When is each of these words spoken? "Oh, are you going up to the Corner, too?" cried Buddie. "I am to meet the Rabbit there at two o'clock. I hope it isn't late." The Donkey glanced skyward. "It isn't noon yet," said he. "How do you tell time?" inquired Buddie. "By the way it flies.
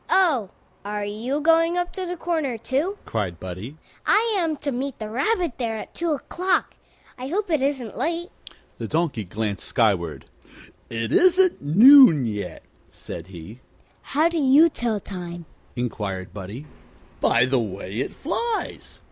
"Oh, 0.09 0.49
are 0.83 1.05
you 1.05 1.41
going 1.41 1.77
up 1.77 1.93
to 1.93 2.07
the 2.07 2.17
Corner, 2.17 2.57
too?" 2.57 2.97
cried 3.05 3.39
Buddie. 3.39 3.77
"I 4.03 4.33
am 4.35 4.55
to 4.55 4.71
meet 4.71 4.97
the 4.97 5.11
Rabbit 5.11 5.59
there 5.59 5.77
at 5.77 5.93
two 5.93 6.13
o'clock. 6.13 6.73
I 7.19 7.27
hope 7.27 7.51
it 7.51 7.61
isn't 7.61 7.95
late." 7.95 8.31
The 8.79 8.87
Donkey 8.87 9.23
glanced 9.25 9.67
skyward. 9.67 10.25
"It 10.89 11.13
isn't 11.13 11.61
noon 11.61 12.25
yet," 12.25 12.63
said 12.89 13.27
he. 13.27 13.59
"How 14.01 14.27
do 14.27 14.39
you 14.39 14.69
tell 14.69 14.99
time?" 14.99 15.45
inquired 15.75 16.33
Buddie. 16.33 16.65
"By 17.19 17.45
the 17.45 17.59
way 17.59 17.97
it 17.99 18.11
flies. 18.15 18.99